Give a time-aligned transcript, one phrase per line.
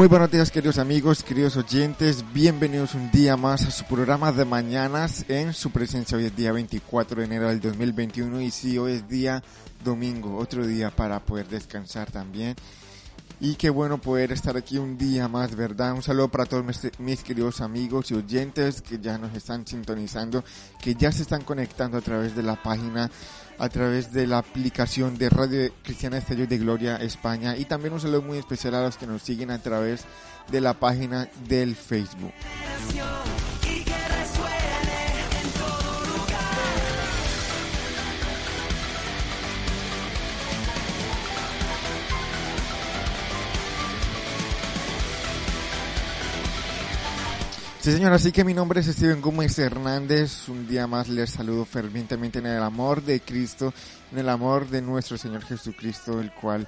[0.00, 4.46] Muy buenos días queridos amigos, queridos oyentes, bienvenidos un día más a su programa de
[4.46, 6.16] mañanas en su presencia.
[6.16, 9.42] Hoy es día 24 de enero del 2021 y sí, hoy es día
[9.84, 12.56] domingo, otro día para poder descansar también.
[13.42, 15.94] Y qué bueno poder estar aquí un día más, ¿verdad?
[15.94, 16.62] Un saludo para todos
[16.98, 20.44] mis, queridos amigos y oyentes que ya nos están sintonizando,
[20.78, 23.10] que ya se están conectando a través de la página,
[23.58, 28.00] a través de la aplicación de Radio Cristiana Estellos de Gloria España y también un
[28.00, 30.04] saludo muy especial a los que nos siguen a través
[30.52, 32.34] de la página del Facebook.
[47.80, 50.48] Sí, señor, así que mi nombre es Steven Gómez Hernández.
[50.48, 53.72] Un día más les saludo fervientemente en el amor de Cristo,
[54.12, 56.66] en el amor de nuestro Señor Jesucristo, el cual,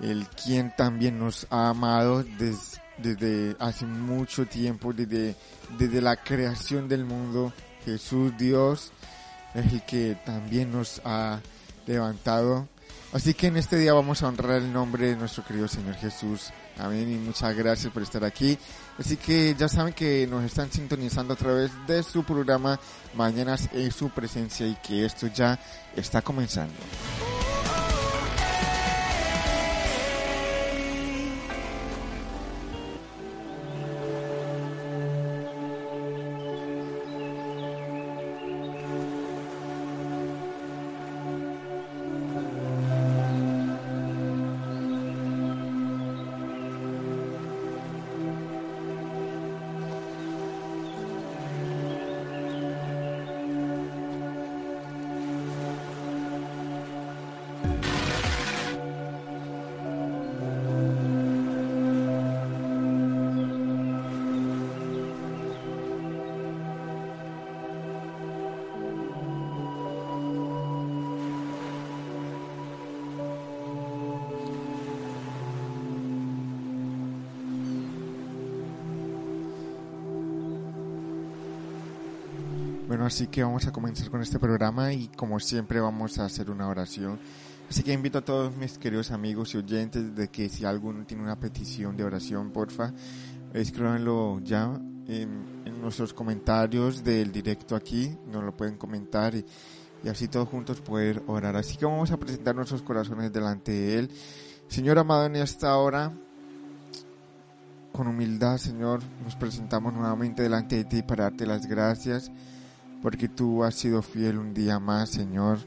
[0.00, 5.34] el quien también nos ha amado des- desde hace mucho tiempo, desde,
[5.76, 7.52] desde la creación del mundo.
[7.84, 8.92] Jesús, Dios,
[9.54, 11.40] es el que también nos ha
[11.86, 12.68] levantado.
[13.12, 16.50] Así que en este día vamos a honrar el nombre de nuestro querido Señor Jesús.
[16.78, 18.58] Amén y muchas gracias por estar aquí.
[18.98, 22.78] Así que ya saben que nos están sintonizando a través de su programa
[23.14, 25.58] Mañanas en su presencia y que esto ya
[25.96, 26.74] está comenzando.
[83.14, 86.66] Así que vamos a comenzar con este programa y como siempre vamos a hacer una
[86.66, 87.20] oración.
[87.70, 91.22] Así que invito a todos mis queridos amigos y oyentes de que si alguno tiene
[91.22, 92.92] una petición de oración, porfa,
[93.52, 94.64] escríbanlo ya
[95.06, 99.46] en, en nuestros comentarios del directo aquí, nos lo pueden comentar y,
[100.02, 101.54] y así todos juntos poder orar.
[101.54, 104.10] Así que vamos a presentar nuestros corazones delante de Él.
[104.66, 106.12] Señor amado, en esta hora,
[107.92, 112.32] con humildad, Señor, nos presentamos nuevamente delante de ti para darte las gracias
[113.04, 115.58] porque tú has sido fiel un día más, Señor.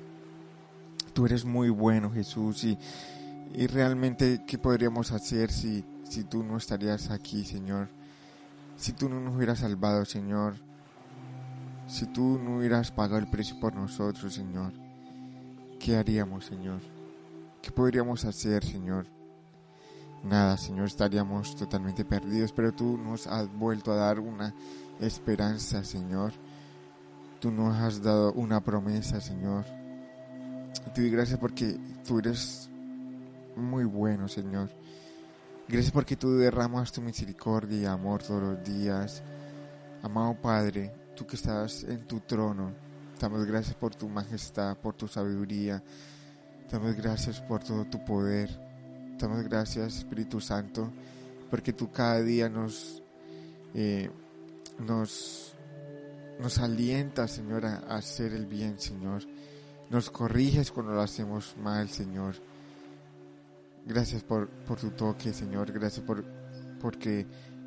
[1.13, 2.79] Tú eres muy bueno, Jesús, y,
[3.53, 7.89] y realmente, ¿qué podríamos hacer si, si tú no estarías aquí, Señor?
[8.75, 10.55] Si tú no nos hubieras salvado, Señor,
[11.85, 14.73] si tú no hubieras pagado el precio por nosotros, Señor,
[15.79, 16.79] ¿qué haríamos, Señor?
[17.61, 19.05] ¿Qué podríamos hacer, Señor?
[20.23, 24.55] Nada, Señor, estaríamos totalmente perdidos, pero tú nos has vuelto a dar una
[24.99, 26.33] esperanza, Señor.
[27.39, 29.65] Tú nos has dado una promesa, Señor.
[30.93, 32.69] Te doy gracias porque tú eres
[33.55, 34.69] muy bueno, Señor.
[35.67, 39.21] Gracias porque tú derramas tu misericordia y amor todos los días.
[40.01, 42.71] Amado Padre, tú que estás en tu trono,
[43.19, 45.83] damos gracias por tu majestad, por tu sabiduría.
[46.71, 48.49] Damos gracias por todo tu poder.
[49.19, 50.91] Damos gracias, Espíritu Santo,
[51.49, 53.01] porque tú cada día nos,
[53.73, 54.09] eh,
[54.79, 55.56] nos,
[56.39, 59.23] nos alientas, Señor, a, hacer el bien, Señor.
[59.89, 62.35] Nos corriges cuando lo hacemos mal, Señor.
[63.85, 65.71] Gracias por, por tu toque, Señor.
[65.71, 66.23] Gracias por
[66.79, 67.25] porque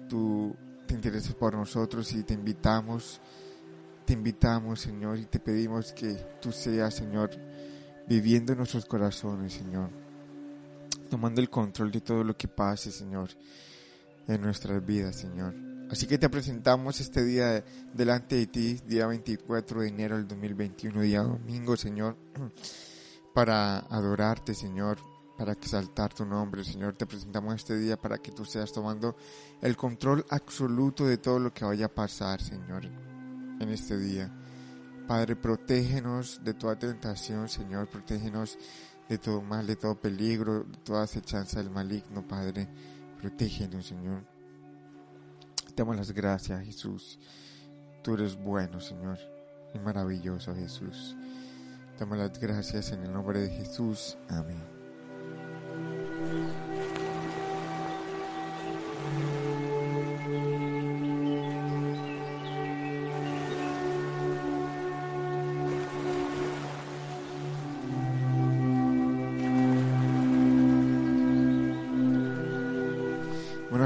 [0.08, 0.55] tú
[0.87, 3.20] te interesas por nosotros y te invitamos,
[4.05, 7.31] te invitamos, Señor, y te pedimos que tú seas, Señor,
[8.08, 9.90] viviendo en nuestros corazones, Señor.
[11.08, 13.31] Tomando el control de todo lo que pase, Señor,
[14.26, 15.69] en nuestras vidas, Señor.
[15.90, 21.00] Así que te presentamos este día delante de ti, día 24 de enero del 2021,
[21.00, 22.16] día domingo, Señor,
[23.34, 24.98] para adorarte, Señor,
[25.37, 26.94] para exaltar tu nombre, Señor.
[26.94, 29.16] Te presentamos este día para que tú seas tomando
[29.60, 34.32] el control absoluto de todo lo que vaya a pasar, Señor, en este día.
[35.08, 38.58] Padre, protégenos de toda tentación, Señor, protégenos
[39.08, 42.69] de todo mal, de todo peligro, de toda acechanza del maligno, Padre.
[43.19, 44.39] Protégenos, Señor.
[45.75, 47.19] Te damos las gracias, Jesús.
[48.03, 49.19] Tú eres bueno, Señor,
[49.74, 51.17] y maravilloso, Jesús.
[51.96, 54.17] Te damos las gracias en el nombre de Jesús.
[54.29, 54.80] Amén.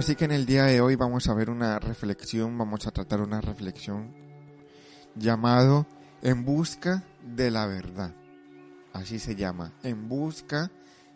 [0.04, 3.22] Así que en el día de hoy vamos a ver una reflexión, vamos a tratar
[3.22, 4.14] una reflexión
[5.14, 5.86] llamado
[6.20, 8.14] En busca de la verdad.
[8.92, 10.70] Así se llama, En busca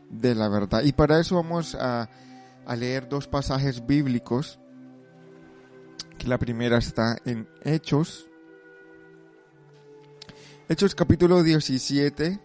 [0.08, 0.84] de la verdad.
[0.84, 2.08] Y para eso vamos a,
[2.78, 4.58] leer dos pasajes bíblicos.
[6.16, 8.26] Que la primera está en Hechos.
[10.66, 12.40] Hechos capítulo 17,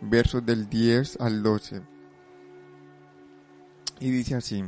[0.00, 1.80] versos del 10 al 12.
[4.00, 4.64] Y dice así.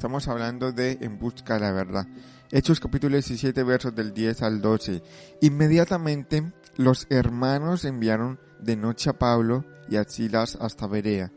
[0.00, 2.06] Estamos hablando de En busca de la verdad.
[2.50, 5.02] Hechos capítulo 17 versos del 10 al 12.
[5.42, 11.30] Inmediatamente los hermanos enviaron de noche a Pablo y a Silas hasta Berea.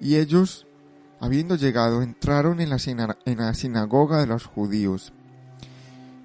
[0.00, 0.66] Y ellos,
[1.20, 2.78] habiendo llegado, entraron en la,
[3.52, 5.12] sinagoga de los judíos.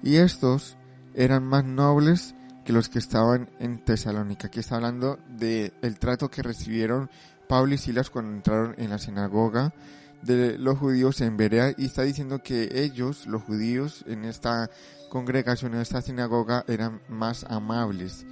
[0.02, 0.78] Y estos
[1.12, 2.34] eran más nobles
[2.64, 4.46] que los que estaban en Tesalónica.
[4.46, 7.10] Aquí está hablando de el trato que recibieron
[7.46, 9.74] Pablo y Silas cuando entraron en la sinagoga
[10.22, 14.70] de los judíos en Berea y está diciendo que ellos, los judíos, en esta
[15.08, 18.26] congregación, en esta sinagoga, eran más amables,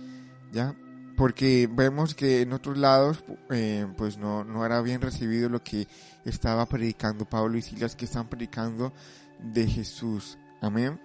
[0.53, 0.75] ¿ya?
[1.17, 5.89] Porque vemos que en otros lados, eh, pues no, no era bien recibido lo que
[6.25, 8.93] estaba predicando Pablo y Silas, que están predicando
[9.41, 10.37] de Jesús.
[10.61, 11.01] Amén.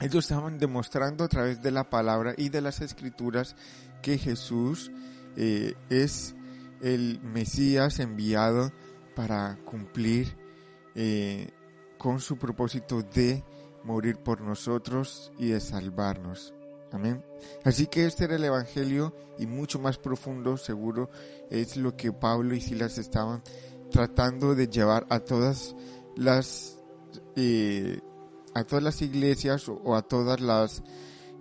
[0.00, 3.56] Ellos estaban demostrando a través de la palabra y de las escrituras
[4.02, 4.90] que Jesús
[5.36, 6.34] eh, es
[6.82, 8.72] el Mesías enviado
[9.16, 10.36] para cumplir
[10.94, 11.48] eh,
[11.98, 13.42] con su propósito de
[13.82, 16.54] morir por nosotros y de salvarnos.
[16.92, 17.24] Amén.
[17.64, 21.10] Así que este era el Evangelio y mucho más profundo, seguro,
[21.50, 23.42] es lo que Pablo y Silas estaban
[23.90, 25.74] tratando de llevar a todas
[26.14, 26.78] las
[27.34, 28.00] eh,
[28.54, 30.82] a todas las iglesias o, a todas las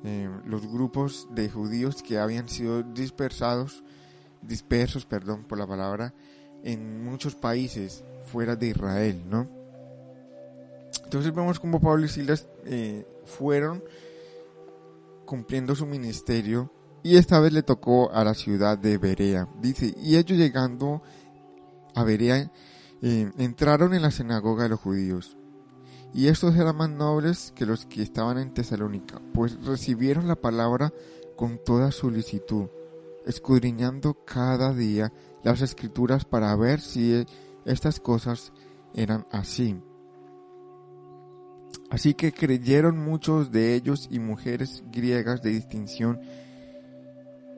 [0.04, 3.84] eh, los grupos de judíos que habían sido dispersados
[4.48, 6.14] dispersos, perdón por la palabra,
[6.66, 9.48] en muchos países fuera de Israel, ¿no?
[11.04, 13.84] Entonces vemos como Pablo y Silas eh, fueron
[15.26, 16.72] cumpliendo su ministerio
[17.04, 19.48] y esta vez le tocó a la ciudad de Berea.
[19.62, 21.04] Dice, y ellos llegando
[21.94, 22.52] a Berea
[23.02, 25.38] eh, entraron en la sinagoga de los judíos.
[26.16, 30.94] Y estos eran más nobles que los que estaban en Tesalónica, pues recibieron la palabra
[31.36, 32.70] con toda solicitud,
[33.26, 35.12] escudriñando cada día
[35.46, 37.24] las escrituras para ver si
[37.66, 38.52] estas cosas
[38.96, 39.80] eran así.
[41.92, 46.20] Así que creyeron muchos de ellos y mujeres griegas de distinción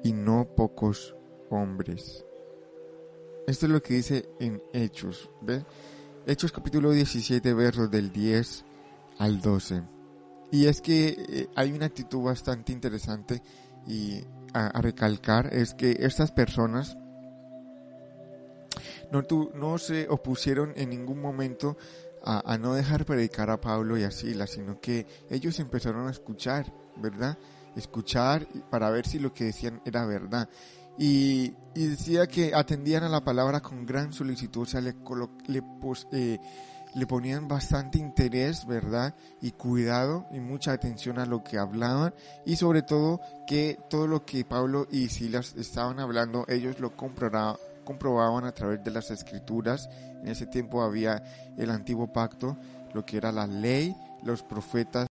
[0.04, 1.16] y no pocos
[1.50, 2.26] hombres.
[3.48, 5.64] Esto es lo que dice en Hechos, ¿ves?
[6.26, 8.66] Hechos capítulo 17 versos del 10
[9.18, 9.82] al 12.
[10.52, 13.42] Y es que eh, hay una actitud bastante interesante
[13.88, 16.98] y a recalcar es que estas personas
[19.12, 21.78] no, tu- no se opusieron en ningún momento
[22.24, 26.12] a, a no dejar predicar a Pablo y a Silas, sino que ellos empezaron a
[26.12, 27.38] escuchar, ¿verdad?
[27.76, 30.50] Escuchar para ver si lo que decían era verdad.
[30.98, 34.96] Y, y decía que atendían a la palabra con gran solicitud, o sea, le,
[35.48, 35.62] le,
[36.12, 36.40] eh,
[36.96, 39.14] le ponían bastante interés, ¿verdad?
[39.40, 42.16] Y cuidado y mucha atención a lo que hablaban
[42.48, 47.58] y sobre todo que todo lo que Pablo y Silas estaban hablando, ellos lo comprora-
[47.88, 49.90] comprobaban a través de las escrituras.
[50.22, 51.24] En ese tiempo había
[51.58, 52.58] el antiguo pacto,
[52.94, 55.08] lo que era la ley, los profetas.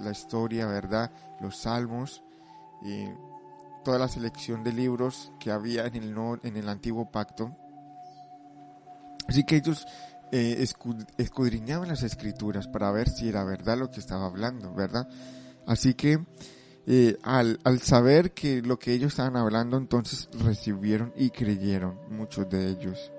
[0.00, 1.10] la historia, ¿verdad?
[1.40, 2.22] Los salmos
[2.82, 3.06] y
[3.84, 7.56] toda la selección de libros que había en el, en el antiguo pacto.
[9.26, 9.86] Así que ellos
[10.30, 15.08] eh, escu- escudriñaban las escrituras para ver si era verdad lo que estaba hablando, ¿verdad?
[15.68, 16.18] Así que
[16.86, 22.48] eh, al, al saber que lo que ellos estaban hablando, entonces recibieron y creyeron muchos
[22.48, 23.12] de ellos.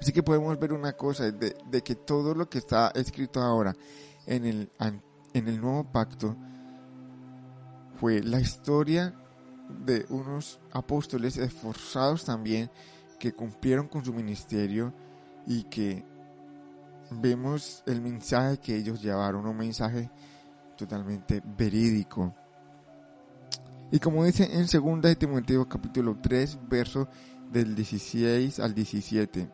[0.00, 3.76] Así que podemos ver una cosa, de, de que todo lo que está escrito ahora
[4.24, 6.34] en el, en el nuevo pacto
[8.00, 9.14] fue la historia
[9.84, 12.70] de unos apóstoles esforzados también
[13.18, 14.94] que cumplieron con su ministerio
[15.46, 16.02] y que
[17.10, 20.10] vemos el mensaje que ellos llevaron, un mensaje
[20.78, 22.34] totalmente verídico.
[23.90, 27.08] Y como dice en 2 de Timoteo capítulo 3, verso
[27.50, 29.50] del 16 al 17.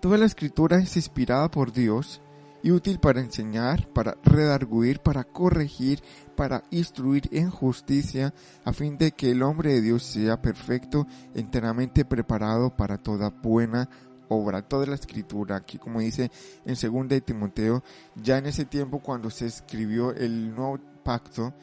[0.00, 2.20] Toda la escritura es inspirada por Dios
[2.62, 6.02] y útil para enseñar, para redarguir, para corregir,
[6.34, 8.32] para instruir en justicia,
[8.64, 13.88] a fin de que el hombre de Dios sea perfecto, enteramente preparado para toda buena
[14.34, 14.62] obra.
[14.62, 16.30] Toda la escritura, aquí como dice
[16.64, 17.82] en 2 de Timoteo,
[18.14, 21.54] ya en ese tiempo cuando se escribió el nuevo pacto,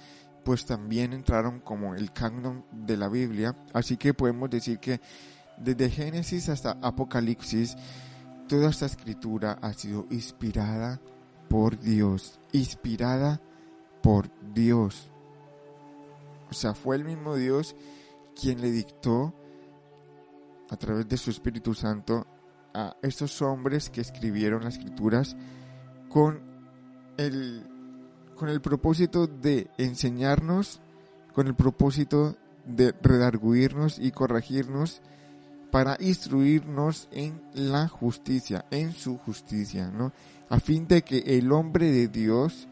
[0.43, 3.55] pues también entraron como el canon de la Biblia.
[3.73, 4.99] Así que podemos decir que
[5.57, 7.75] desde Génesis hasta Apocalipsis,
[8.47, 10.99] toda esta escritura ha sido inspirada
[11.49, 13.41] por Dios, inspirada
[14.01, 15.11] por Dios.
[16.49, 17.75] O sea, fue el mismo Dios
[18.39, 19.33] quien le dictó
[20.69, 22.25] a través de su Espíritu Santo
[22.73, 25.35] a estos hombres que escribieron las escrituras
[26.09, 26.39] con
[27.17, 27.67] el
[28.35, 30.81] con el propósito de enseñarnos,
[31.33, 32.35] con el propósito
[32.65, 35.01] de redarguirnos y corregirnos
[35.69, 40.11] para instruirnos en la justicia, en su justicia, ¿no?
[40.49, 42.67] A fin de que el hombre de Dios,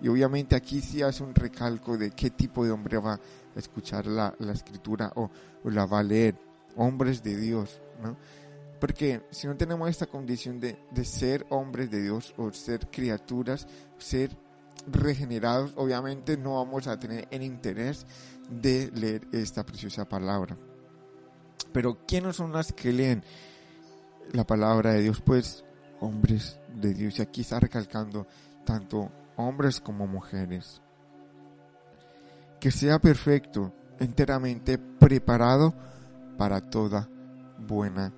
[0.00, 4.06] y obviamente aquí sí hace un recalco de qué tipo de hombre va a escuchar
[4.06, 5.30] la, la escritura o,
[5.64, 6.36] o la va a leer,
[6.76, 8.16] hombres de Dios, ¿no?
[8.80, 13.66] Porque si no tenemos esta condición de, de ser hombres de Dios o ser criaturas,
[13.98, 14.30] ser
[14.86, 18.06] regenerados, obviamente no vamos a tener el interés
[18.48, 20.56] de leer esta preciosa palabra.
[21.72, 23.22] Pero ¿quiénes son las que leen
[24.32, 25.20] la palabra de Dios?
[25.20, 25.64] Pues
[26.00, 27.18] hombres de Dios.
[27.18, 28.26] Y aquí está recalcando
[28.64, 30.80] tanto hombres como mujeres.
[32.60, 35.74] Que sea perfecto, enteramente preparado
[36.36, 37.08] para toda
[37.58, 38.12] buena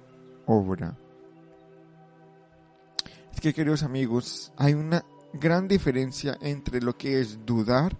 [3.32, 7.96] Es que queridos amigos, hay una gran diferencia entre lo que es dudar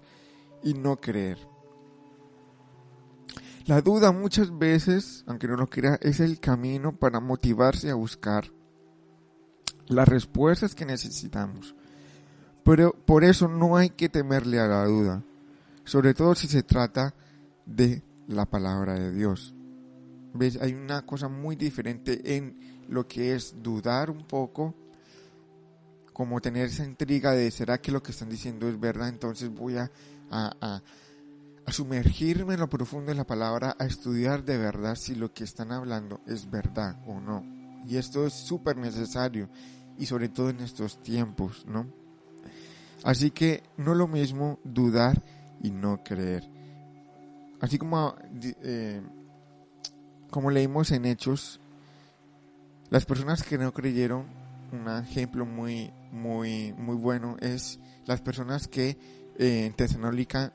[0.65, 1.39] y no creer.
[3.67, 8.51] La duda muchas veces, aunque no lo crea, es el camino para motivarse a buscar
[9.87, 11.77] las respuestas que necesitamos.
[12.65, 15.23] Pero por eso no hay que temerle a la duda,
[15.85, 17.15] sobre todo si se trata
[17.65, 19.55] de la palabra de Dios.
[20.33, 20.59] ¿Ves?
[20.61, 24.75] Hay una cosa muy diferente en lo que es dudar un poco,
[26.13, 29.09] como tener esa intriga de ¿será que lo que están diciendo es verdad?
[29.09, 29.91] Entonces voy a,
[30.31, 30.83] a,
[31.69, 35.73] sumergirme en lo profundo de la palabra, a estudiar de verdad si lo que están
[35.73, 37.45] hablando es verdad o no.
[37.87, 39.49] Y esto es súper necesario,
[39.99, 41.87] y sobre todo en estos tiempos, ¿no?
[43.03, 45.23] Así que no lo mismo dudar
[45.63, 46.49] y no creer.
[47.61, 48.15] Así como,
[48.63, 49.01] eh,
[50.31, 51.61] como leímos en Hechos,
[52.89, 54.27] las personas que no creyeron,
[54.73, 58.97] un ejemplo muy, muy, muy bueno es las personas que
[59.39, 60.53] eh, en Tesalónica,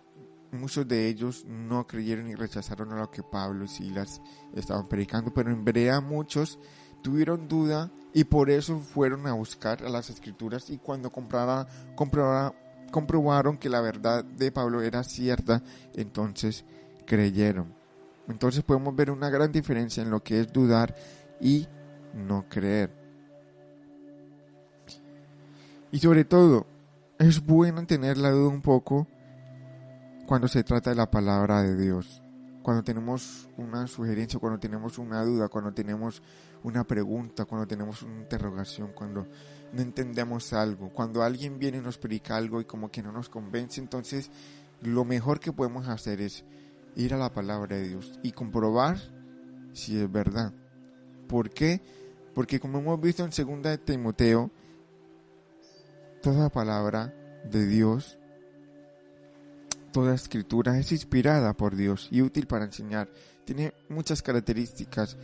[0.52, 4.22] muchos de ellos no creyeron y rechazaron a lo que Pablo y Silas
[4.54, 6.60] estaban predicando, pero en Berea muchos
[7.02, 11.68] tuvieron duda y por eso fueron a buscar a las escrituras y cuando comprara,
[12.92, 15.62] comprobaron que la verdad de Pablo era cierta,
[15.94, 16.64] entonces
[17.06, 17.85] creyeron.
[18.28, 20.96] Entonces podemos ver una gran diferencia en lo que es dudar
[21.40, 21.68] y
[22.14, 22.92] no creer.
[25.92, 26.66] Y sobre todo,
[27.20, 29.08] es bueno tener la duda un poco
[30.26, 32.22] cuando se trata de la palabra de Dios.
[32.62, 36.24] Cuando tenemos una sugerencia, cuando tenemos una duda, cuando tenemos
[36.64, 39.28] una pregunta, cuando tenemos una interrogación, cuando
[39.72, 43.30] no entendemos algo, cuando alguien viene y nos explica algo y como que no nos
[43.30, 44.32] convence, entonces
[44.82, 46.44] lo mejor que podemos hacer es
[46.96, 48.98] ir a la palabra de Dios y comprobar
[49.74, 50.54] si es verdad.
[51.28, 51.82] ¿Por qué?
[52.34, 54.52] Porque como hemos visto en segunda de Timoteo,
[56.22, 57.14] toda palabra
[57.50, 58.18] de Dios,
[59.92, 63.10] toda escritura es inspirada por Dios y útil para enseñar.
[63.46, 65.18] Tiene muchas características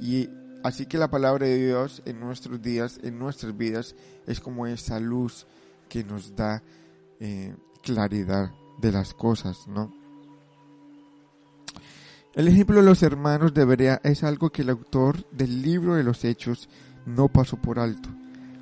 [0.00, 0.28] y
[0.62, 3.94] así que la palabra de Dios en nuestros días, en nuestras vidas,
[4.26, 5.46] es como esa luz
[5.88, 6.62] que nos da
[7.20, 10.05] eh, claridad de las cosas, ¿no?
[12.36, 16.04] El ejemplo de los hermanos de Berea es algo que el autor del libro de
[16.04, 16.68] los Hechos
[17.06, 18.10] no pasó por alto,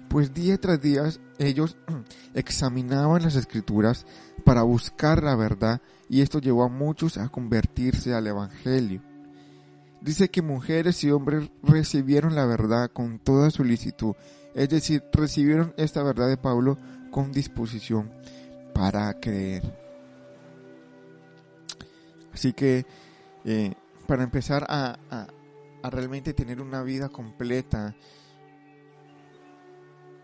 [0.09, 1.03] pues día tras día
[1.41, 1.77] ellos
[2.35, 4.07] examinaban las escrituras
[4.45, 9.03] para buscar la verdad y esto llevó a muchos a convertirse al Evangelio.
[10.01, 14.15] Dice que mujeres y hombres recibieron la verdad con toda solicitud,
[14.55, 16.79] es decir, recibieron esta verdad de Pablo
[17.11, 18.13] con disposición
[18.73, 19.65] para creer.
[22.33, 22.87] Así que
[23.45, 23.75] eh,
[24.07, 25.27] para empezar a, a,
[25.83, 27.95] a realmente tener una vida completa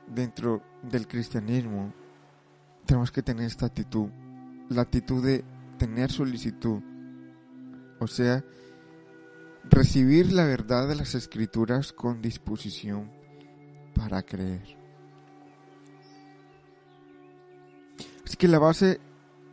[0.07, 1.93] dentro del cristianismo,
[2.87, 4.09] tenemos que tener esta actitud,
[4.69, 5.45] la actitud de
[5.79, 6.81] tener solicitud,
[8.01, 8.45] o sea,
[9.65, 13.11] recibir la verdad de las escrituras con disposición
[13.95, 14.77] para creer.
[18.25, 19.01] Así que la base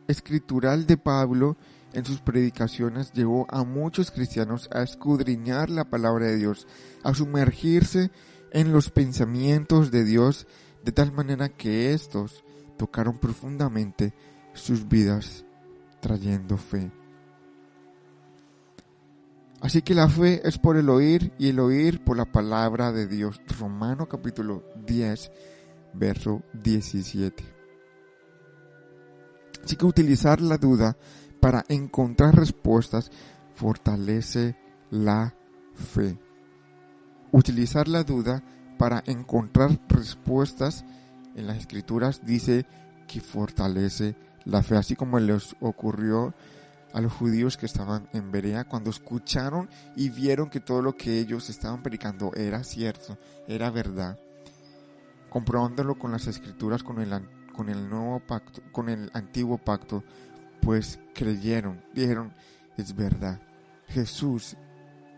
[0.08, 1.58] escritural de Pablo
[1.98, 6.68] en sus predicaciones llevó a muchos cristianos a escudriñar la palabra de Dios,
[7.04, 8.12] a sumergirse
[8.52, 10.46] en los pensamientos de Dios
[10.86, 12.44] de tal manera que éstos
[12.78, 14.14] tocaron profundamente
[14.54, 15.44] sus vidas
[16.00, 16.92] trayendo fe.
[19.60, 23.08] Así que la fe es por el oír y el oír por la palabra de
[23.08, 23.42] Dios.
[23.60, 25.32] Romano capítulo 10,
[25.96, 27.44] verso 17.
[29.64, 30.96] Así que utilizar la duda
[31.40, 33.12] para encontrar respuestas
[33.54, 34.56] fortalece
[34.90, 35.36] la
[35.74, 36.18] fe.
[37.32, 38.44] Utilizar la duda
[38.78, 40.86] para encontrar respuestas
[41.36, 42.66] en las escrituras dice
[43.08, 46.34] que fortalece la fe, así como les ocurrió
[46.94, 51.20] a los judíos que estaban en Berea cuando escucharon y vieron que todo lo que
[51.20, 54.18] ellos estaban predicando era cierto, era verdad.
[55.30, 57.12] Comprobándolo con las escrituras, con el,
[57.54, 60.04] con el nuevo pacto, con el antiguo pacto,
[60.68, 62.34] pues creyeron, dijeron,
[62.76, 63.40] es verdad.
[63.88, 64.58] Jesús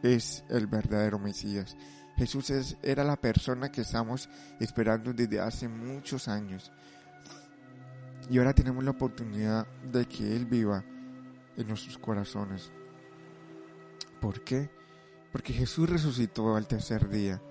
[0.03, 1.75] es el verdadero Mesías.
[2.17, 6.71] Jesús es, era la persona que estamos esperando desde hace muchos años.
[8.29, 10.85] Y ahora tenemos la oportunidad de que Él viva
[11.57, 12.71] en nuestros corazones.
[14.21, 14.69] ¿Por qué?
[15.31, 17.41] Porque Jesús resucitó al tercer día.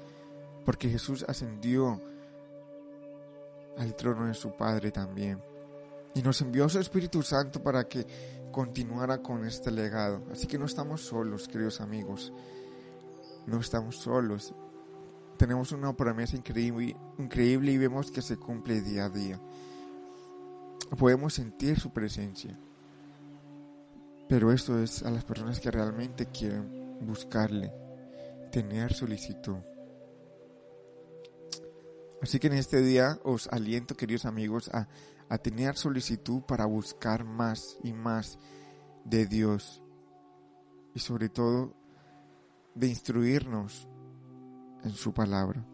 [0.64, 2.00] Porque Jesús ascendió
[3.76, 5.47] al trono de su Padre también.
[6.14, 8.06] Y nos envió su Espíritu Santo para que
[8.50, 10.26] continuara con este legado.
[10.32, 12.32] Así que no estamos solos, queridos amigos.
[13.46, 14.54] No estamos solos.
[15.36, 19.40] Tenemos una promesa increíble, increíble y vemos que se cumple día a día.
[20.98, 22.58] Podemos sentir su presencia.
[24.28, 27.72] Pero esto es a las personas que realmente quieren buscarle,
[28.50, 29.56] tener solicitud.
[32.20, 34.88] Así que en este día os aliento, queridos amigos, a,
[35.28, 38.38] a tener solicitud para buscar más y más
[39.04, 39.82] de Dios.
[40.94, 41.74] Y sobre todo
[42.74, 43.88] de instruirnos
[44.84, 45.64] en su palabra.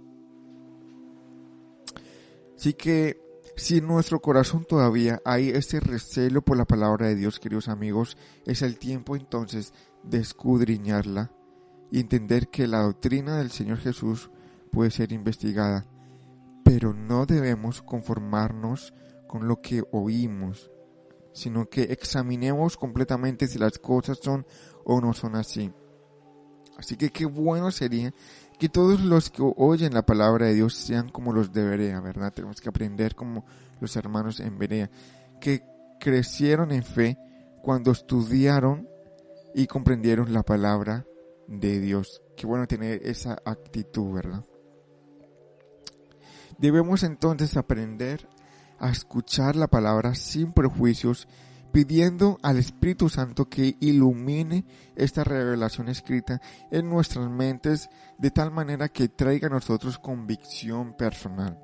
[2.56, 3.20] Así que
[3.56, 8.16] si en nuestro corazón todavía hay ese recelo por la palabra de Dios, queridos amigos,
[8.46, 11.30] es el tiempo entonces de escudriñarla
[11.90, 14.30] y entender que la doctrina del Señor Jesús
[14.72, 15.86] puede ser investigada,
[16.64, 18.92] pero no debemos conformarnos
[19.34, 20.70] con lo que oímos,
[21.32, 24.46] sino que examinemos completamente si las cosas son
[24.84, 25.72] o no son así.
[26.78, 28.14] Así que qué bueno sería
[28.60, 32.32] que todos los que oyen la palabra de Dios sean como los de Berea, ¿verdad?
[32.32, 33.44] Tenemos que aprender como
[33.80, 34.88] los hermanos en Berea,
[35.40, 35.64] que
[35.98, 37.18] crecieron en fe
[37.60, 38.88] cuando estudiaron
[39.52, 41.06] y comprendieron la palabra
[41.48, 42.22] de Dios.
[42.36, 44.44] Qué bueno tener esa actitud, ¿verdad?
[46.56, 48.28] Debemos entonces aprender
[48.84, 51.26] a escuchar la palabra sin prejuicios,
[51.72, 58.90] pidiendo al Espíritu Santo que ilumine esta revelación escrita en nuestras mentes de tal manera
[58.90, 61.58] que traiga a nosotros convicción personal.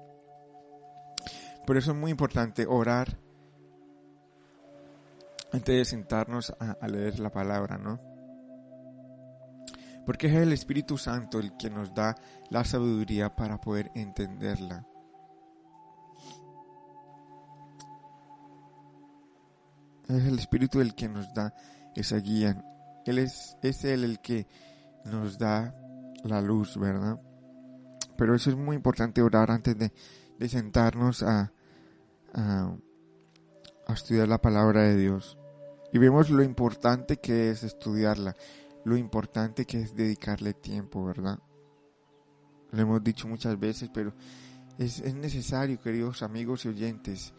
[1.66, 3.18] Por eso es muy importante orar
[5.52, 8.00] antes de sentarnos a, a leer la palabra, ¿no?
[10.06, 12.16] Porque es el Espíritu Santo el que nos da
[12.48, 14.86] la sabiduría para poder entenderla.
[20.10, 21.54] Es el Espíritu el que nos da
[21.94, 22.62] esa guía.
[23.06, 24.46] Él es, es Él el que
[25.04, 25.74] nos da
[26.24, 27.20] la luz, ¿verdad?
[28.16, 29.92] Pero eso es muy importante orar antes de,
[30.38, 31.52] de sentarnos a,
[32.34, 32.76] a,
[33.86, 35.38] a estudiar la palabra de Dios.
[35.92, 38.36] Y vemos lo importante que es estudiarla,
[38.84, 41.38] lo importante que es dedicarle tiempo, ¿verdad?
[42.72, 44.12] Lo hemos dicho muchas veces, pero
[44.78, 47.32] es, es necesario, queridos amigos y oyentes,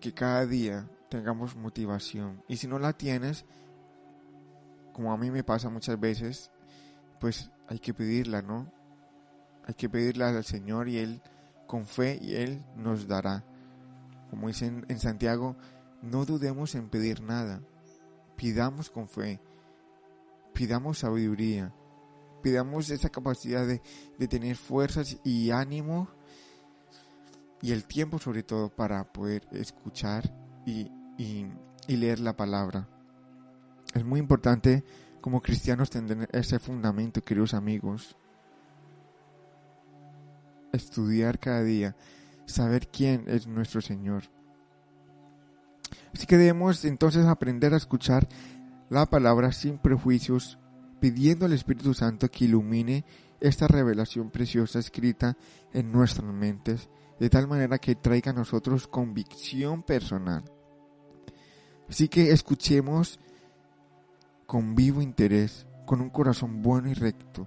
[0.00, 2.42] que cada día tengamos motivación.
[2.48, 3.44] Y si no la tienes,
[4.92, 6.50] como a mí me pasa muchas veces,
[7.20, 8.72] pues hay que pedirla, ¿no?
[9.64, 11.22] Hay que pedirla al Señor y Él,
[11.68, 13.44] con fe, y Él nos dará.
[14.28, 15.54] Como dice en, en Santiago,
[16.02, 17.62] no dudemos en pedir nada.
[18.36, 19.40] Pidamos con fe.
[20.52, 21.72] Pidamos sabiduría.
[22.42, 23.80] Pidamos esa capacidad de,
[24.18, 26.08] de tener fuerzas y ánimo
[27.62, 30.30] y el tiempo sobre todo para poder escuchar
[30.66, 31.46] y, y,
[31.88, 32.88] leer la palabra.
[33.94, 34.84] Es muy importante
[35.20, 38.16] como cristianos tener ese fundamento, queridos amigos.
[40.72, 41.94] Estudiar cada día,
[42.46, 44.24] saber quién es nuestro Señor.
[46.12, 48.28] Así que debemos entonces aprender a escuchar
[48.88, 50.58] la palabra sin prejuicios,
[51.00, 53.04] pidiendo al Espíritu Santo que ilumine
[53.40, 55.36] esta revelación preciosa escrita
[55.72, 56.88] en nuestras mentes,
[57.20, 60.44] de tal manera que traiga a nosotros convicción personal.
[61.88, 63.18] Así que escuchemos
[64.46, 67.46] con vivo interés, con un corazón bueno y recto,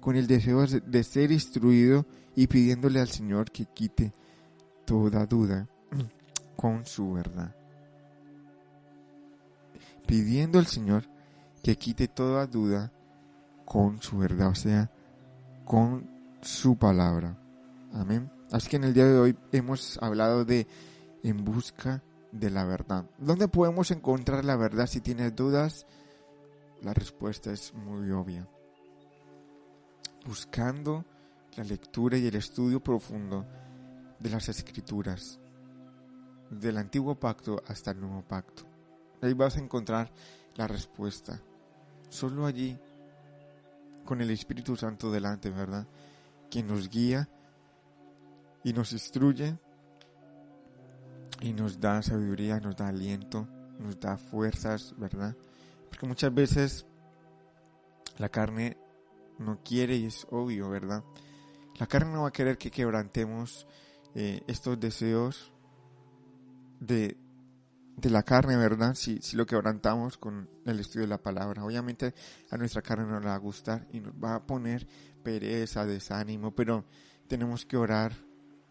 [0.00, 4.12] con el deseo de ser instruido y pidiéndole al Señor que quite
[4.84, 5.68] toda duda
[6.56, 7.54] con su verdad.
[10.06, 11.04] Pidiendo al Señor
[11.62, 12.92] que quite toda duda
[13.64, 14.90] con su verdad, o sea,
[15.64, 16.10] con
[16.42, 17.38] su palabra.
[17.92, 18.30] Amén.
[18.50, 20.66] Así que en el día de hoy hemos hablado de
[21.22, 23.08] en busca de la verdad.
[23.18, 25.86] ¿Dónde podemos encontrar la verdad si tienes dudas?
[26.80, 28.48] La respuesta es muy obvia.
[30.26, 31.04] Buscando
[31.56, 33.46] la lectura y el estudio profundo
[34.18, 35.38] de las escrituras,
[36.50, 38.64] del antiguo pacto hasta el nuevo pacto.
[39.20, 40.10] Ahí vas a encontrar
[40.54, 41.40] la respuesta.
[42.08, 42.78] Solo allí,
[44.04, 45.86] con el Espíritu Santo delante, ¿verdad?
[46.50, 47.28] Quien nos guía
[48.64, 49.56] y nos instruye
[51.42, 55.36] y nos da sabiduría, nos da aliento, nos da fuerzas, ¿verdad?
[55.90, 56.86] Porque muchas veces
[58.16, 58.78] la carne
[59.38, 61.02] no quiere y es obvio, ¿verdad?
[61.78, 63.66] La carne no va a querer que quebrantemos
[64.14, 65.52] eh, estos deseos
[66.78, 67.16] de,
[67.96, 68.94] de la carne, ¿verdad?
[68.94, 71.64] Si, si lo quebrantamos con el estudio de la palabra.
[71.64, 72.14] Obviamente
[72.50, 74.86] a nuestra carne no le va a gustar y nos va a poner
[75.24, 76.84] pereza, desánimo, pero
[77.26, 78.12] tenemos que orar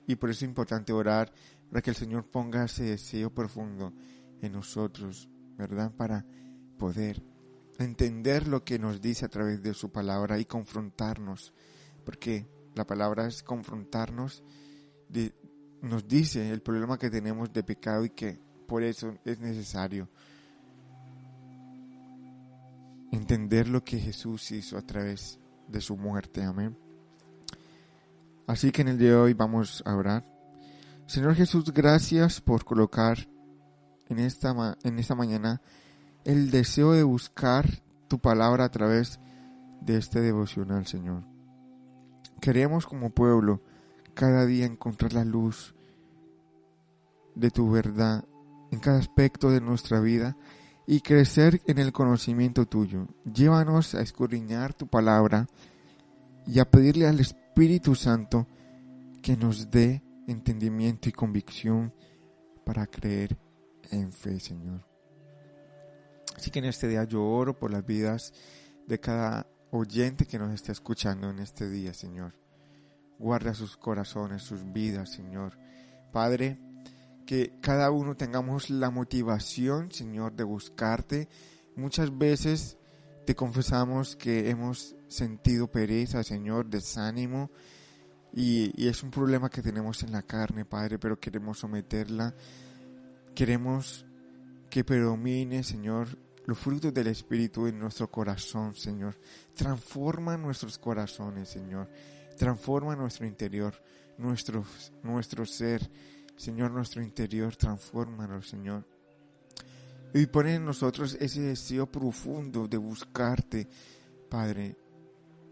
[0.07, 1.33] y por eso es importante orar
[1.71, 3.93] para que el Señor ponga ese deseo profundo
[4.41, 5.89] en nosotros, ¿verdad?
[5.95, 6.25] Para
[6.77, 7.23] poder
[7.79, 11.53] entender lo que nos dice a través de su palabra y confrontarnos,
[12.03, 14.43] porque la palabra es confrontarnos,
[15.07, 15.33] de,
[15.81, 20.09] nos dice el problema que tenemos de pecado y que por eso es necesario
[23.13, 26.77] entender lo que Jesús hizo a través de su muerte, amén.
[28.45, 30.40] Así que en el día de hoy vamos a orar.
[31.11, 33.27] Señor Jesús, gracias por colocar
[34.07, 35.61] en esta, en esta mañana
[36.23, 37.67] el deseo de buscar
[38.07, 39.19] tu palabra a través
[39.81, 41.25] de este devocional, Señor.
[42.39, 43.61] Queremos como pueblo
[44.13, 45.75] cada día encontrar la luz
[47.35, 48.23] de tu verdad
[48.71, 50.37] en cada aspecto de nuestra vida
[50.87, 53.09] y crecer en el conocimiento tuyo.
[53.25, 55.47] Llévanos a escudriñar tu palabra
[56.47, 58.47] y a pedirle al Espíritu Santo
[59.21, 61.93] que nos dé entendimiento y convicción
[62.65, 63.37] para creer
[63.91, 64.85] en fe, Señor.
[66.35, 68.33] Así que en este día yo oro por las vidas
[68.87, 72.35] de cada oyente que nos está escuchando en este día, Señor.
[73.19, 75.57] Guarda sus corazones, sus vidas, Señor.
[76.11, 76.59] Padre,
[77.25, 81.29] que cada uno tengamos la motivación, Señor, de buscarte.
[81.75, 82.77] Muchas veces
[83.25, 87.51] te confesamos que hemos sentido pereza, Señor, desánimo,
[88.33, 92.33] y, es un problema que tenemos en la carne, Padre, pero queremos someterla.
[93.35, 94.05] Queremos
[94.69, 96.07] que predomine, Señor,
[96.45, 99.17] los frutos del Espíritu en nuestro corazón, Señor.
[99.53, 101.89] Transforma nuestros corazones, Señor.
[102.37, 103.73] Transforma nuestro interior,
[104.17, 104.63] nuestro,
[105.03, 105.89] nuestro ser,
[106.37, 108.85] Señor, nuestro interior, transfórmalo, Señor.
[110.13, 113.67] Y pone en nosotros ese deseo profundo de buscarte,
[114.29, 114.77] Padre,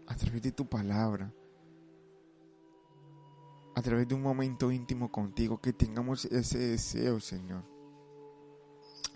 [0.06, 1.32] a través de tu palabra,
[3.80, 7.64] a través de un momento íntimo contigo, que tengamos ese deseo, Señor.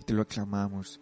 [0.07, 1.00] Te lo aclamamos.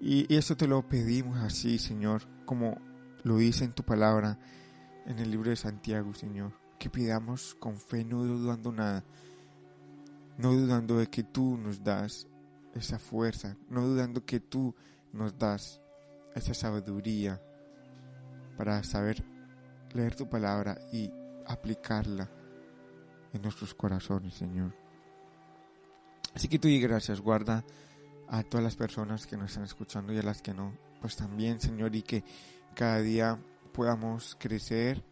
[0.00, 2.78] Y eso te lo pedimos así, Señor, como
[3.22, 4.38] lo dice en tu palabra
[5.04, 6.52] en el libro de Santiago, Señor.
[6.78, 9.04] Que pidamos con fe, no dudando nada,
[10.38, 12.26] no dudando de que tú nos das
[12.74, 14.74] esa fuerza, no dudando que tú
[15.12, 15.82] nos das
[16.34, 17.42] esa sabiduría
[18.56, 19.22] para saber
[19.92, 21.10] leer tu palabra y
[21.50, 22.30] aplicarla
[23.32, 24.74] en nuestros corazones, Señor.
[26.34, 27.64] Así que tú y gracias, guarda
[28.28, 31.60] a todas las personas que nos están escuchando y a las que no, pues también,
[31.60, 32.22] Señor, y que
[32.74, 33.38] cada día
[33.72, 35.04] podamos crecer,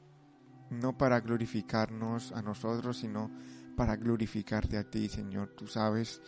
[0.70, 3.30] no para glorificarnos a nosotros, sino
[3.76, 5.54] para glorificarte a ti, Señor.
[5.56, 6.20] Tú sabes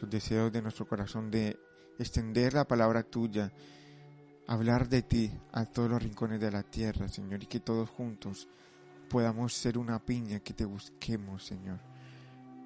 [0.00, 1.58] los deseos de nuestro corazón de
[1.98, 3.52] extender la palabra tuya,
[4.46, 8.48] hablar de ti a todos los rincones de la tierra, Señor, y que todos juntos
[9.14, 11.78] podamos ser una piña que te busquemos, Señor.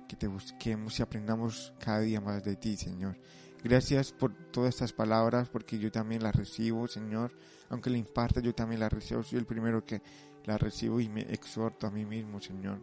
[0.08, 3.18] Que te busquemos y aprendamos cada día más de ti, Señor.
[3.62, 7.32] Gracias por todas estas palabras, porque yo también las recibo, Señor.
[7.68, 9.22] Aunque le imparta, yo también las recibo.
[9.22, 10.00] Soy el primero que
[10.46, 12.80] las recibo y me exhorto a mí mismo, Señor.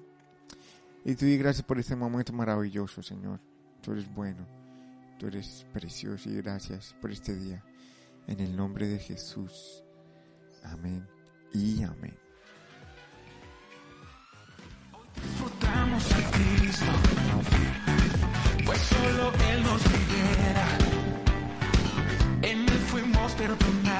[1.03, 3.39] Y te doy gracias por este momento maravilloso, Señor.
[3.81, 4.45] Tú eres bueno,
[5.17, 7.63] tú eres precioso y gracias por este día.
[8.27, 9.83] En el nombre de Jesús.
[10.61, 11.07] Amén
[11.51, 12.24] y amén.
[15.95, 16.91] A Cristo,
[18.65, 20.67] pues solo Él nos libera.
[22.41, 23.94] En Él fuimos perdonados,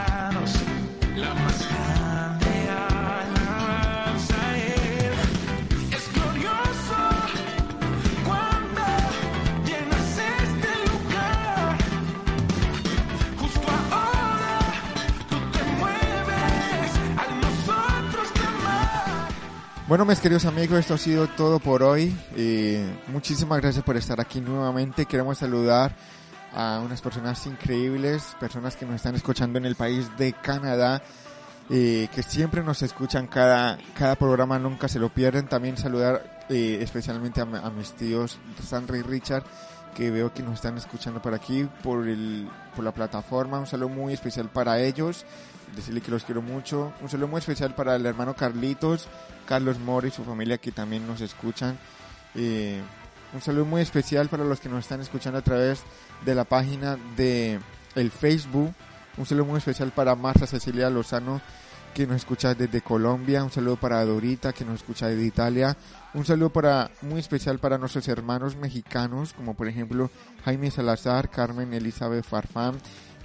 [19.95, 22.13] Bueno, mis queridos amigos, esto ha sido todo por hoy.
[22.36, 25.05] Y muchísimas gracias por estar aquí nuevamente.
[25.05, 25.95] Queremos saludar
[26.53, 31.01] a unas personas increíbles, personas que nos están escuchando en el país de Canadá,
[31.69, 35.47] que siempre nos escuchan cada, cada programa, nunca se lo pierden.
[35.47, 39.45] También saludar eh, especialmente a, a mis tíos Sandra y Richard,
[39.95, 43.60] que veo que nos están escuchando por aquí, por, el, por la plataforma.
[43.60, 45.25] Un saludo muy especial para ellos.
[45.75, 46.93] Decirle que los quiero mucho.
[47.01, 49.08] Un saludo muy especial para el hermano Carlitos,
[49.47, 51.78] Carlos Mori y su familia que también nos escuchan.
[52.36, 52.82] Eh,
[53.34, 55.84] un saludo muy especial para los que nos están escuchando a través
[56.23, 57.60] de la página de
[57.95, 58.73] el Facebook.
[59.17, 61.41] Un saludo muy especial para Marta Cecilia Lozano
[61.95, 63.41] que nos escucha desde Colombia.
[63.41, 65.78] Un saludo para Dorita que nos escucha desde Italia.
[66.13, 70.12] Un saludo para muy especial para nuestros hermanos mexicanos como por ejemplo
[70.43, 72.75] Jaime Salazar, Carmen Elizabeth Farfán,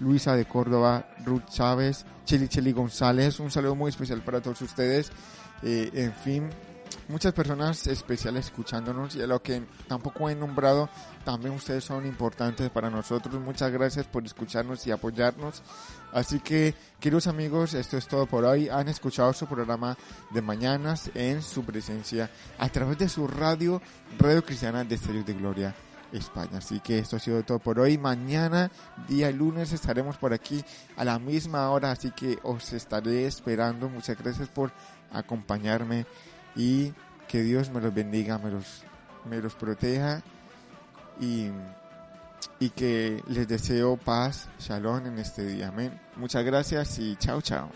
[0.01, 3.39] Luisa de Córdoba, Ruth Chávez, Cheli Cheli González.
[3.41, 5.13] Un saludo muy especial para todos ustedes.
[5.63, 6.51] Eh, en fin,
[7.09, 10.89] muchas personas especiales escuchándonos y a lo que tampoco he nombrado,
[11.25, 13.41] también ustedes son importantes para nosotros.
[13.41, 15.63] Muchas gracias por escucharnos y apoyarnos.
[16.13, 18.69] Así que, queridos amigos, esto es todo por hoy.
[18.69, 19.97] Han escuchado su programa
[20.31, 23.83] de mañanas en su presencia a través de su radio,
[24.19, 25.75] Radio Cristiana de Estrellas de Gloria.
[26.13, 26.59] España.
[26.59, 27.99] Así que esto ha sido todo por hoy.
[27.99, 28.71] Mañana,
[29.09, 30.65] día lunes, estaremos por aquí
[30.97, 31.91] a la misma hora.
[31.91, 33.89] Así que os estaré esperando.
[33.89, 34.73] Muchas gracias por
[35.13, 36.07] acompañarme
[36.57, 36.93] y
[37.29, 38.83] que Dios me los bendiga, me los,
[39.29, 40.23] me los proteja
[41.21, 41.49] y,
[42.59, 45.69] y que les deseo paz, shalom en este día.
[45.69, 45.99] Amén.
[46.17, 47.71] Muchas gracias y chao, chao.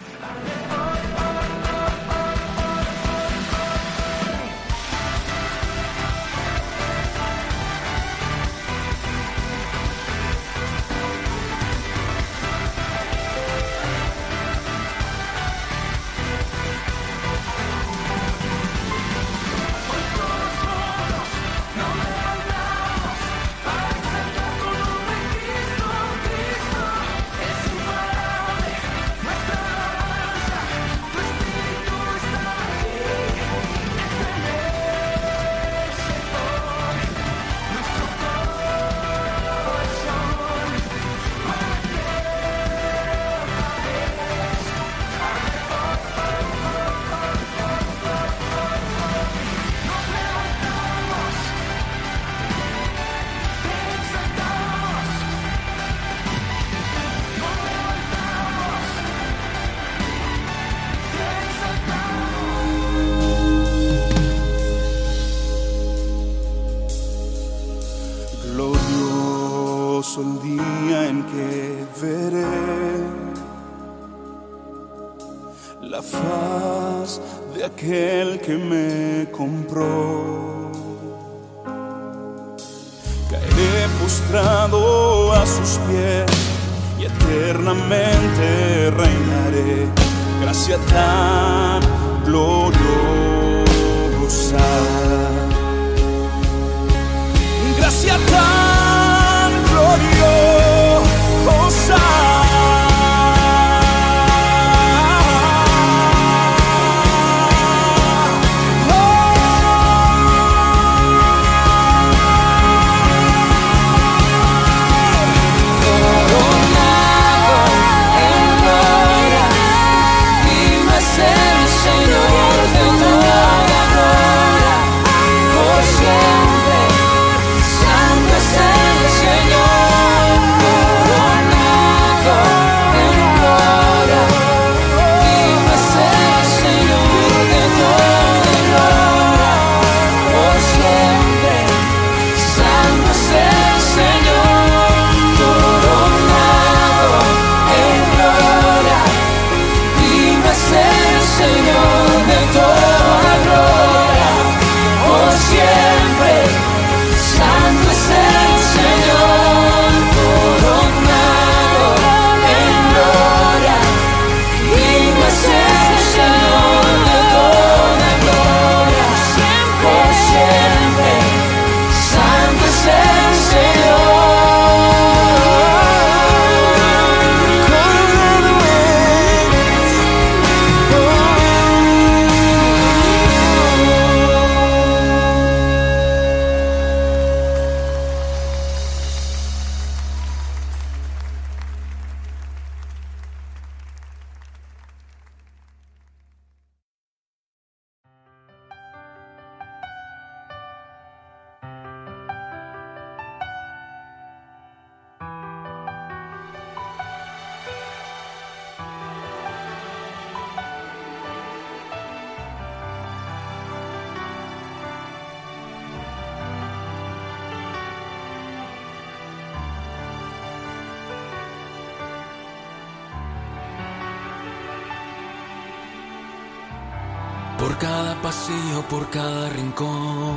[227.65, 230.37] Por cada pasillo, por cada rincón,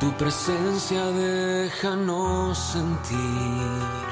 [0.00, 4.02] tu presencia déjanos sentir.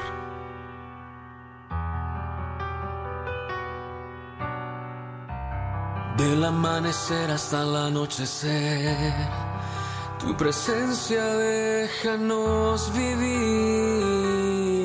[6.17, 9.29] Del amanecer hasta el anochecer,
[10.21, 14.80] tu presencia déjanos vivir.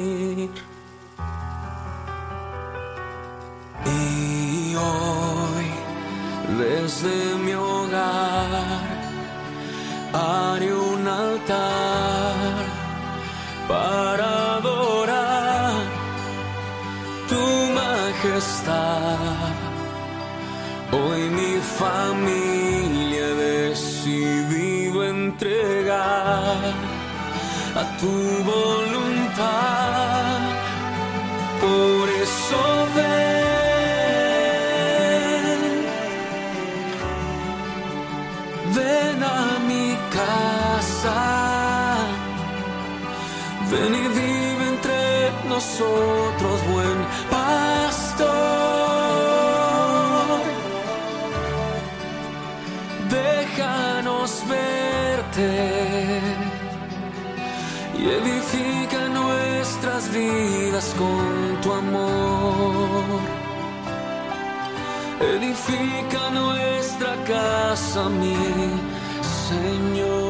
[7.05, 8.97] Desde mi hogar,
[10.13, 12.65] haré un altar
[13.67, 15.73] para adorar
[17.29, 17.45] tu
[17.79, 19.53] majestad.
[20.91, 26.73] Hoy mi familia decidido entregar
[27.81, 28.13] a tu
[45.77, 46.97] nosotros, buen
[47.29, 48.29] pastor.
[53.09, 56.21] Déjanos verte
[57.99, 63.19] y edifica nuestras vidas con tu amor.
[65.19, 68.35] Edifica nuestra casa, mi
[69.49, 70.24] Señor.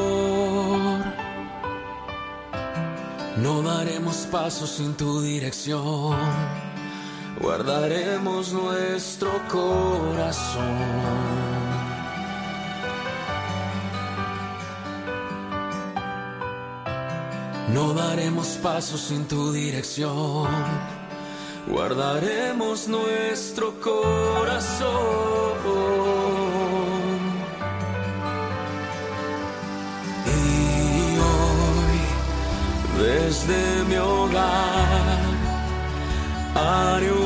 [4.38, 6.14] Pasos sin tu dirección.
[7.40, 10.76] Guardaremos nuestro corazón.
[17.72, 20.48] No daremos pasos sin tu dirección.
[21.66, 24.96] Guardaremos nuestro corazón.
[33.46, 35.20] Desde mi hogar,
[36.54, 37.25] haré un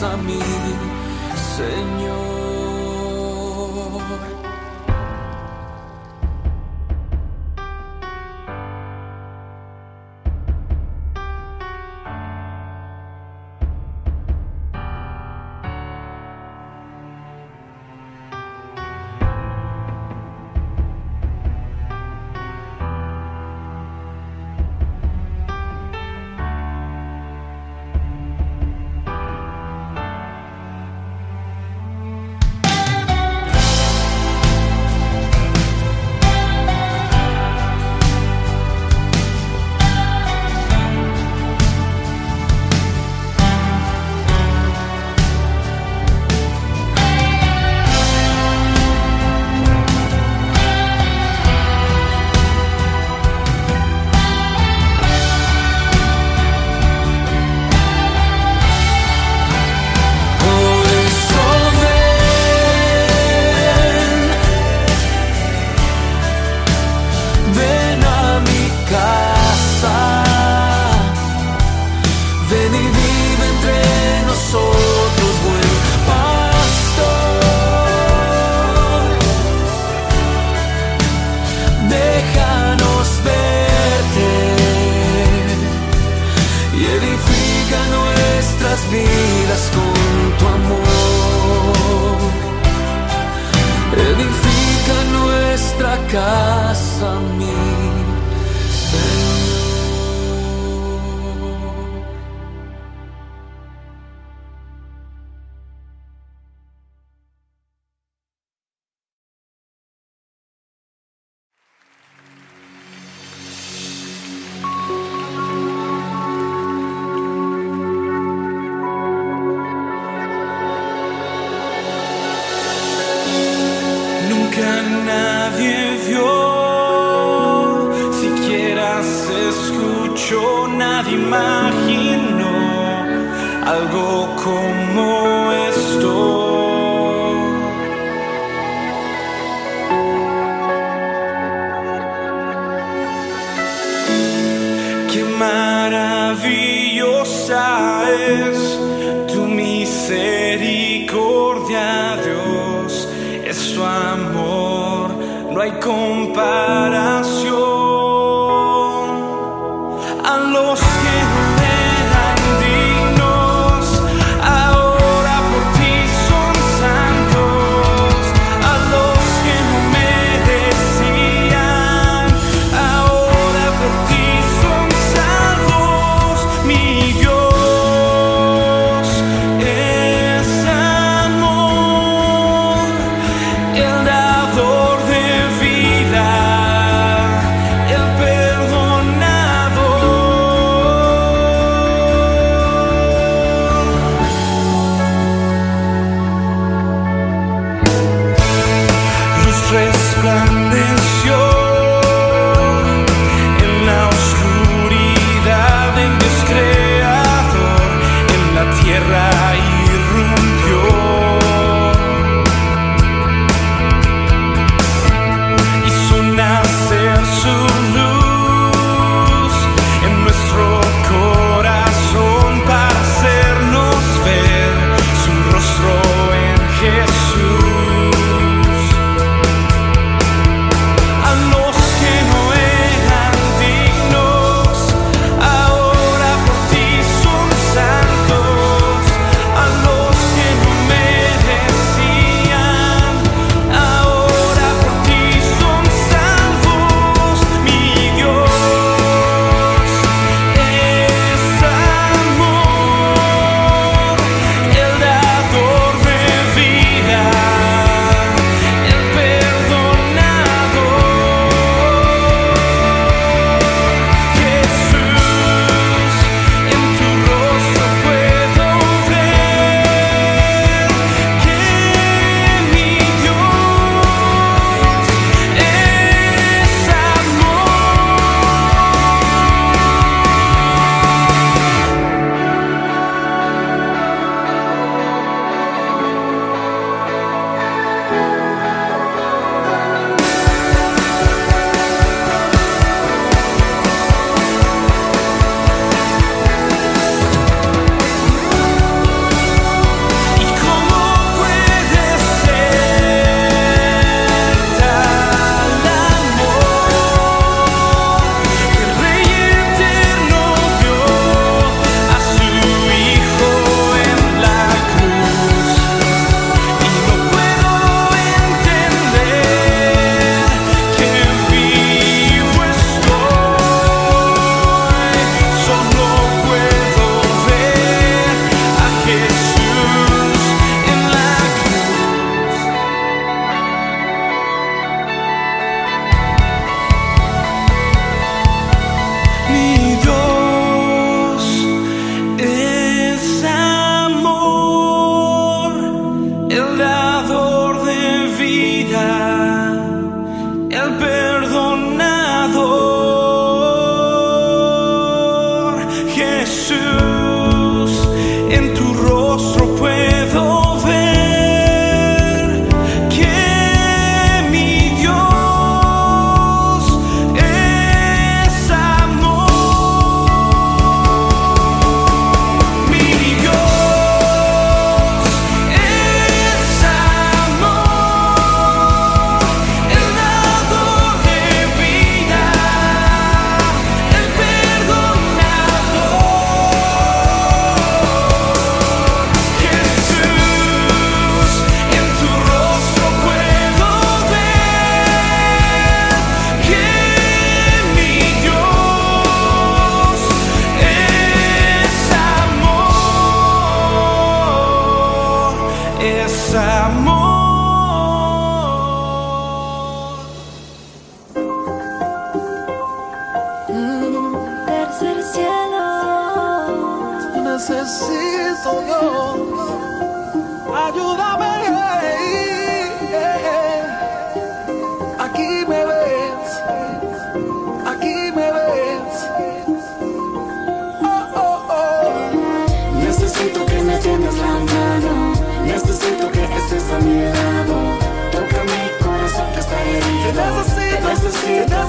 [0.00, 0.38] casa, mi
[1.56, 2.29] Señor.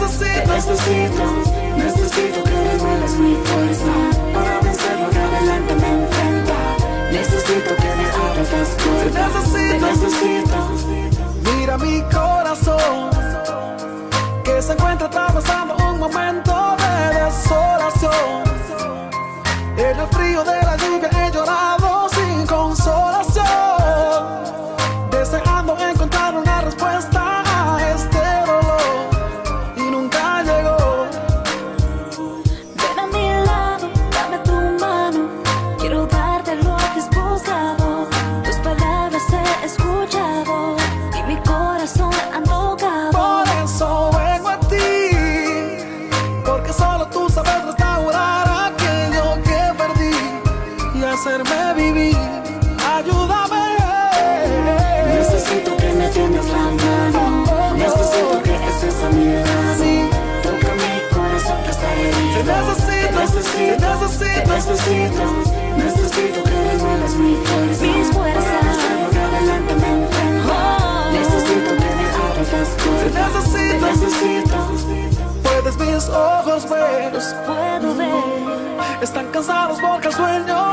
[0.02, 1.24] Necesito, necesito,
[1.78, 3.93] necesito que me vuelvas mi fuerza
[4.34, 6.54] Para vencer lo que adelante me enfrenta.
[7.12, 10.58] Necesito que me abras las puertas Te necesito,
[11.43, 13.12] Mira mi corazón
[14.43, 18.41] Que se encuentra atravesando un momento de desolación.
[19.78, 21.70] El frío de la lluvia he llorado.
[76.12, 79.01] ojos verdes puedo ver.
[79.01, 80.70] Están cansados porque el sueño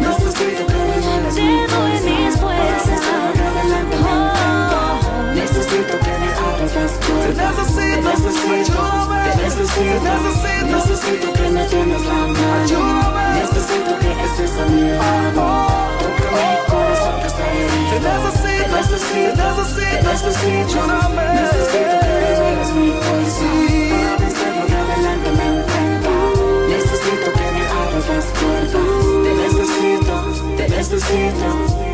[0.00, 0.98] Necesito que me
[5.34, 6.74] Necesito que me abras
[7.04, 7.56] puertas
[10.66, 11.64] Necesito que me
[12.04, 12.80] la mano.
[13.34, 15.46] Necesito que estés a mi lado.
[25.34, 25.48] Me
[26.68, 28.83] Necesito que me abras las puertas.
[30.94, 31.93] to see through.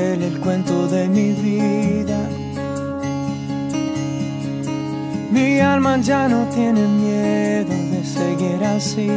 [0.00, 2.18] el cuento de mi vida.
[5.30, 9.08] Mi alma ya no tiene miedo de seguir así,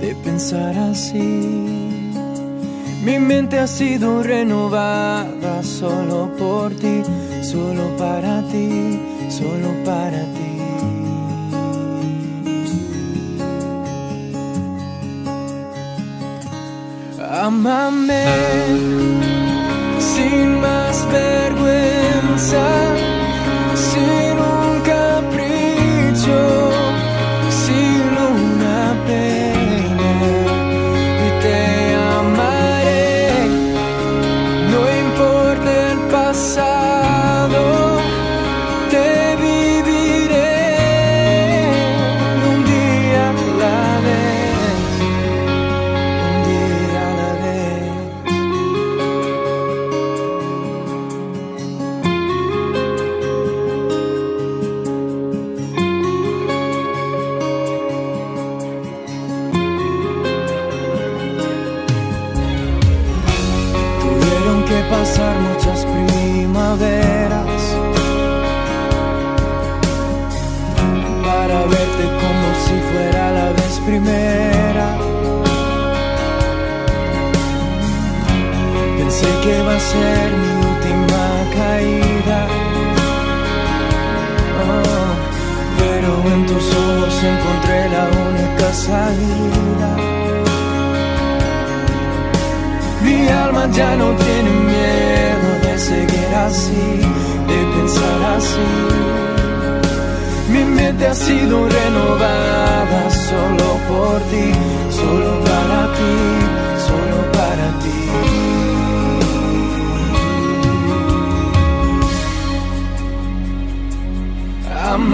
[0.00, 1.20] de pensar así.
[3.04, 7.02] Mi mente ha sido renovada solo por ti,
[7.42, 10.52] solo para ti, solo para ti.
[17.44, 19.31] Amame
[20.42, 23.11] sin más vergüenza.
[79.92, 81.24] Ser mi última
[81.58, 82.40] caída.
[84.64, 85.12] Oh,
[85.80, 89.90] pero en tus ojos encontré la única salida.
[93.04, 96.86] Mi alma ya no tiene miedo de seguir así,
[97.50, 98.70] de pensar así.
[100.52, 104.48] Mi mente ha sido renovada solo por ti,
[104.98, 106.14] solo para ti,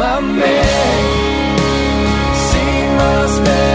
[0.01, 0.62] Amame
[2.46, 3.67] sin más vergüenza,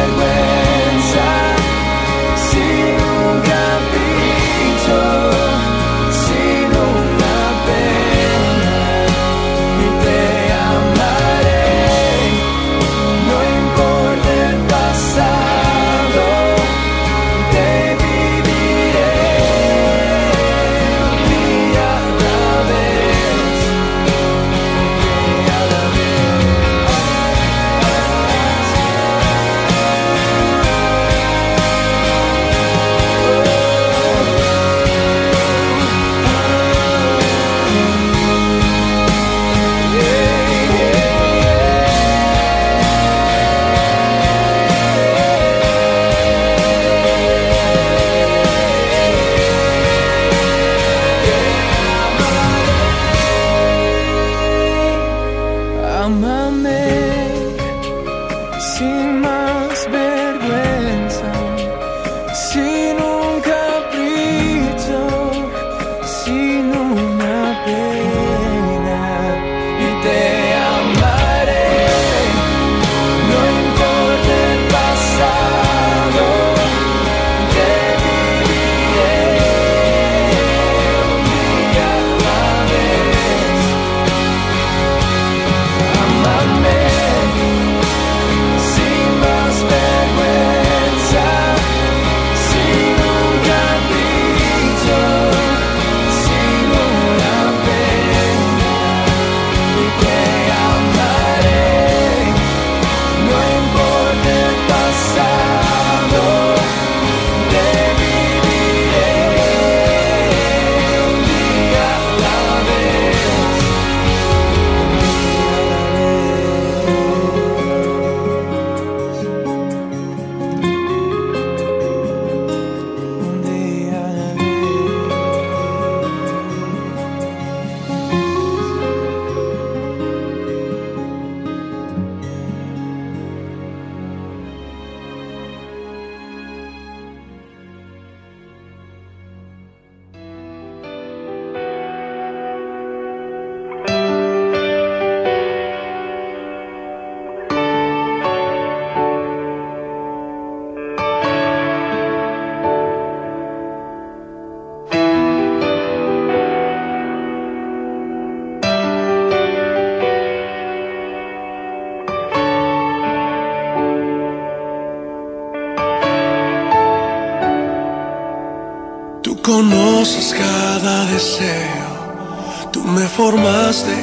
[171.14, 173.94] deseo, tú me formaste,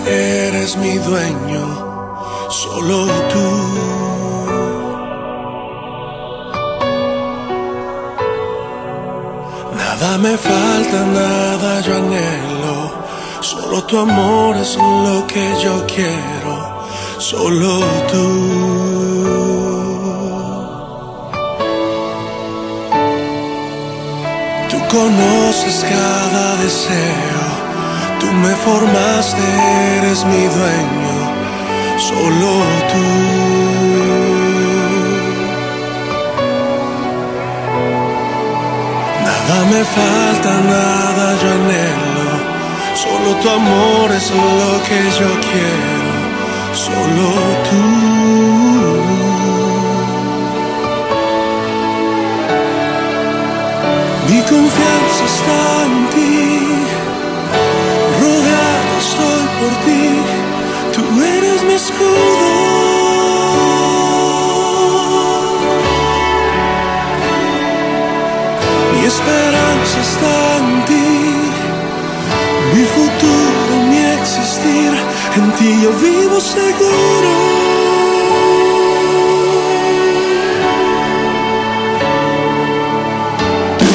[0.47, 1.65] eres mi dueño,
[2.49, 2.99] solo
[3.33, 3.49] tú.
[9.83, 12.77] Nada me falta, nada yo anhelo,
[13.41, 16.55] solo tu amor es lo que yo quiero,
[17.19, 17.73] solo
[18.13, 19.20] tú.
[24.91, 27.43] Conoces cada deseo,
[28.19, 29.43] tú me formaste,
[29.99, 31.17] eres mi dueño,
[32.09, 32.51] solo
[32.91, 33.07] tú.
[39.27, 42.31] Nada me falta, nada yo anhelo,
[43.05, 47.29] solo tu amor es lo que yo quiero, solo
[47.69, 48.00] tú.
[54.51, 56.37] Confianza está en ti,
[58.21, 60.05] rodeado estoy por ti,
[60.95, 61.03] tú
[61.37, 62.49] eres mi escudo.
[68.93, 71.11] Mi esperanza está en ti,
[72.75, 74.93] mi futuro, mi existir,
[75.39, 77.50] en ti yo vivo seguro.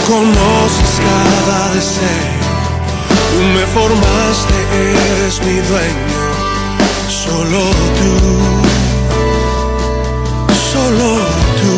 [0.08, 2.36] conoces cada deseo.
[3.32, 6.08] Tú me formaste, eres mi dueño.
[7.10, 7.62] Solo
[8.00, 8.14] tú,
[10.72, 11.08] solo
[11.62, 11.76] tú.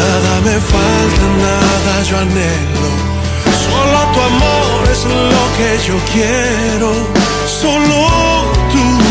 [0.00, 2.88] Nada me falta, nada yo anhelo.
[3.66, 6.90] Solo tu amor es lo que yo quiero.
[7.60, 7.98] Solo
[8.72, 9.03] tú.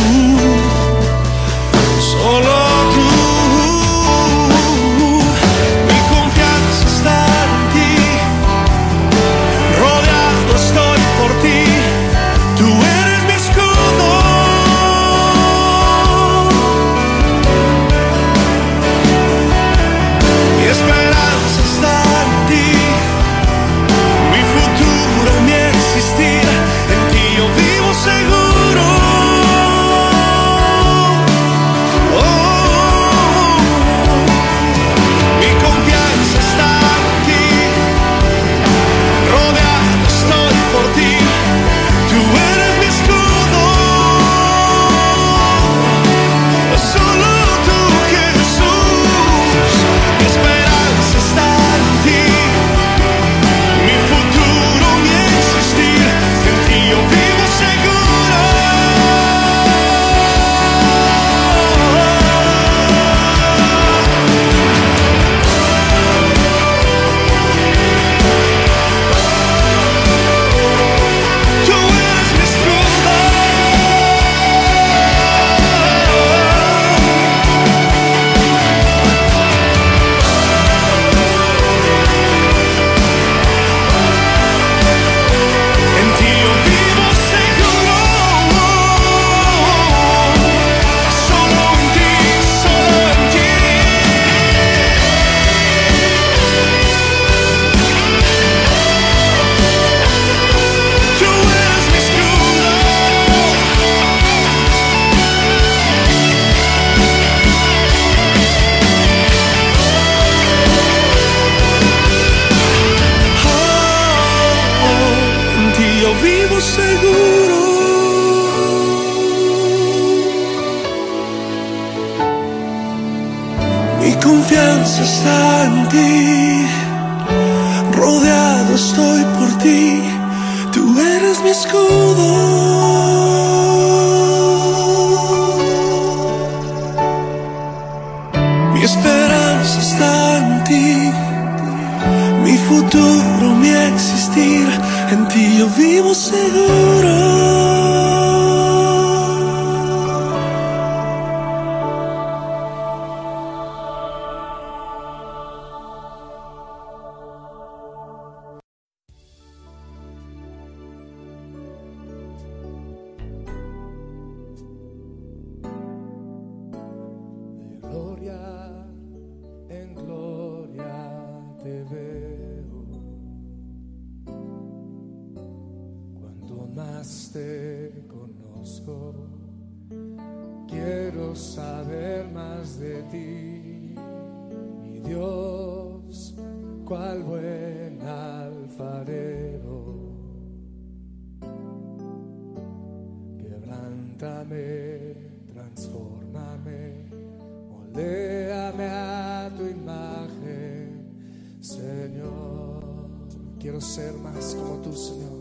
[203.74, 205.32] Quiero ser más como tú, Señor.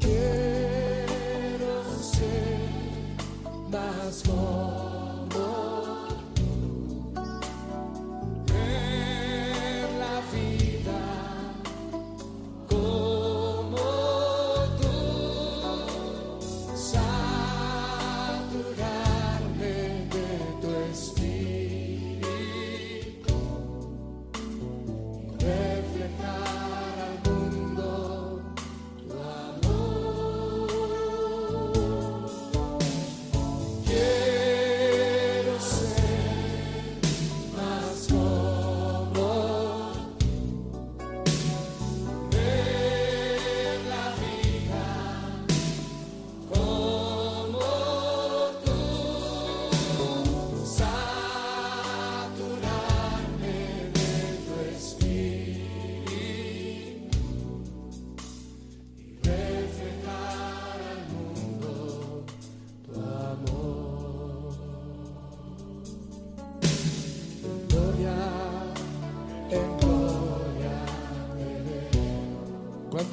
[0.00, 2.58] Quiero ser
[3.70, 4.71] más como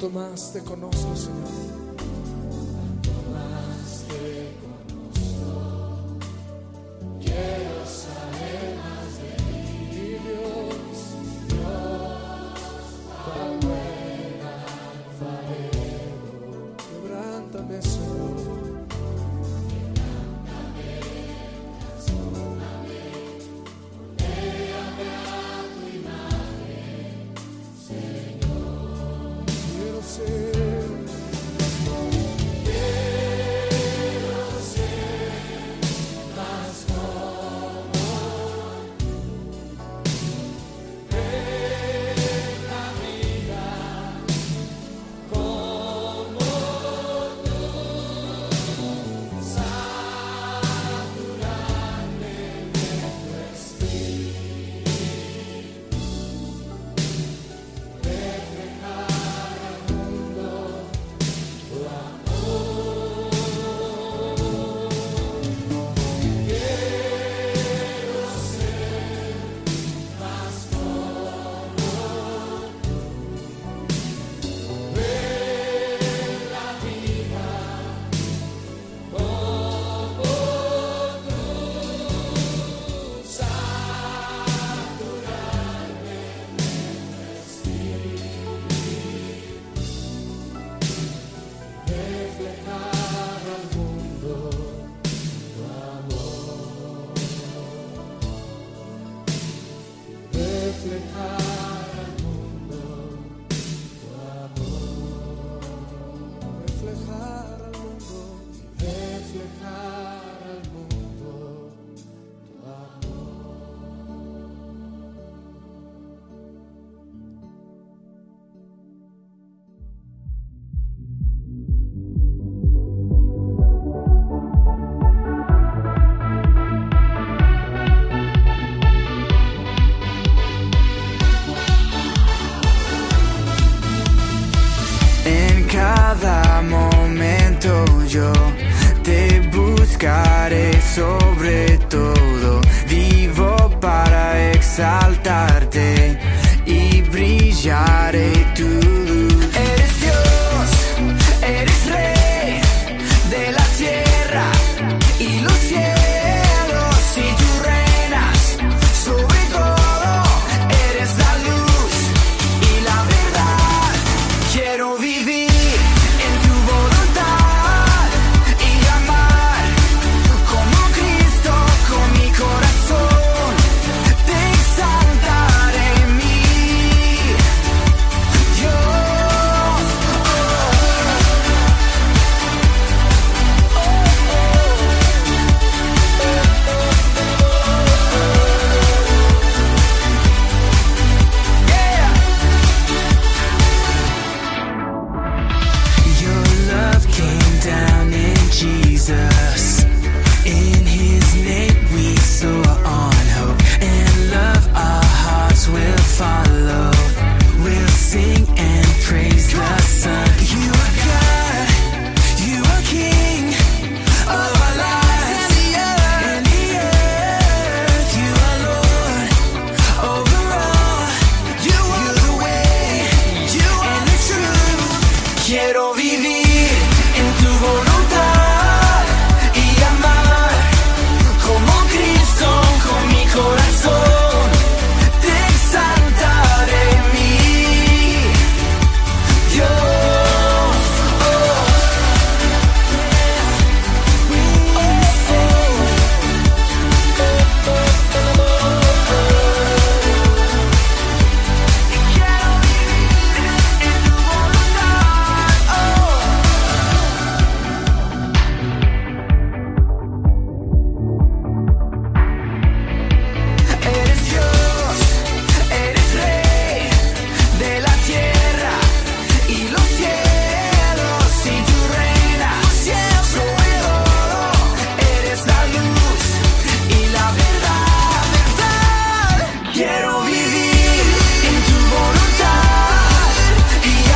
[0.00, 1.39] Cuanto más te conozco.